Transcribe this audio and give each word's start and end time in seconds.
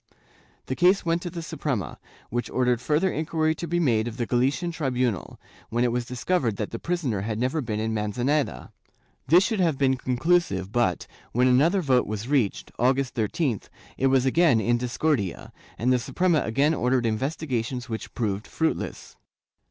The 0.65 0.75
case 0.75 1.05
went 1.05 1.21
to 1.21 1.29
the 1.29 1.43
Suprema, 1.43 1.99
which 2.31 2.49
ordered 2.49 2.81
further 2.81 3.11
inquiry 3.13 3.53
to 3.53 3.67
be 3.67 3.79
made 3.79 4.07
of 4.07 4.17
the 4.17 4.25
Galician 4.25 4.71
tribunal, 4.71 5.39
when 5.69 5.83
it 5.83 5.91
was 5.91 6.05
discovered 6.07 6.55
that 6.55 6.71
the 6.71 6.79
prisoner 6.79 7.21
had 7.21 7.37
never 7.37 7.61
been 7.61 7.79
in 7.79 7.93
Manzaneda. 7.93 8.71
This 9.27 9.43
should 9.43 9.59
have 9.59 9.77
been 9.77 9.97
conclusive 9.97 10.71
but, 10.71 11.05
when 11.33 11.47
another 11.47 11.83
vote 11.83 12.07
was 12.07 12.27
reached, 12.27 12.71
August 12.79 13.13
13th, 13.13 13.69
it 13.95 14.07
was 14.07 14.25
again 14.25 14.59
in 14.59 14.79
discordia, 14.79 15.53
and 15.77 15.93
the 15.93 15.99
Suprema 15.99 16.41
again 16.45 16.73
ordered 16.73 17.05
investigations 17.05 17.87
which 17.87 18.11
proved 18.15 18.47
fruitless. 18.47 19.17